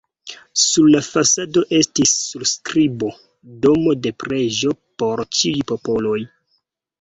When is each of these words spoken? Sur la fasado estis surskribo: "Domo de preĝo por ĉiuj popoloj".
Sur 0.59 0.85
la 0.93 1.01
fasado 1.07 1.61
estis 1.79 2.13
surskribo: 2.21 3.11
"Domo 3.67 3.95
de 4.07 4.13
preĝo 4.25 4.75
por 5.03 5.23
ĉiuj 5.41 5.63
popoloj". 5.75 6.19